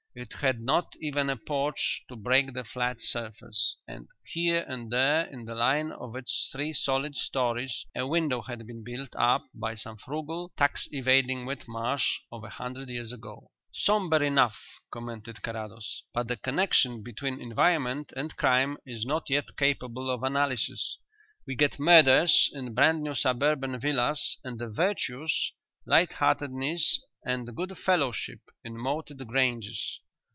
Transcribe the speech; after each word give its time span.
It 0.13 0.33
had 0.41 0.59
not 0.59 0.93
even 0.99 1.29
a 1.29 1.37
porch 1.37 2.03
to 2.09 2.17
break 2.17 2.51
the 2.51 2.65
flat 2.65 3.01
surface, 3.01 3.77
and 3.87 4.09
here 4.25 4.61
and 4.67 4.91
there 4.91 5.23
in 5.27 5.45
the 5.45 5.55
line 5.55 5.93
of 5.93 6.17
its 6.17 6.49
three 6.51 6.73
solid 6.73 7.15
storeys 7.15 7.85
a 7.95 8.05
window 8.05 8.41
had 8.41 8.67
been 8.67 8.83
built 8.83 9.15
up 9.15 9.45
by 9.55 9.75
some 9.75 9.95
frugal, 9.95 10.51
tax 10.57 10.85
evading 10.91 11.45
Whitmarsh 11.45 12.03
of 12.29 12.43
a 12.43 12.49
hundred 12.49 12.89
years 12.89 13.13
ago. 13.13 13.51
"Sombre 13.73 14.19
enough," 14.19 14.57
commented 14.91 15.41
Carrados, 15.41 16.03
"but 16.13 16.27
the 16.27 16.35
connexion 16.35 17.01
between 17.03 17.39
environment 17.39 18.11
and 18.13 18.35
crime 18.35 18.75
is 18.85 19.05
not 19.05 19.29
yet 19.29 19.55
capable 19.55 20.09
of 20.09 20.23
analysis. 20.23 20.97
We 21.47 21.55
get 21.55 21.79
murders 21.79 22.49
in 22.51 22.73
brand 22.73 23.01
new 23.01 23.15
suburban 23.15 23.79
villas 23.79 24.35
and 24.43 24.59
the 24.59 24.67
virtues, 24.67 25.53
light 25.85 26.11
heartedness 26.11 26.99
and 27.23 27.55
good 27.55 27.77
fellowship, 27.77 28.39
in 28.63 28.75
moated 28.75 29.19
granges. 29.27 29.99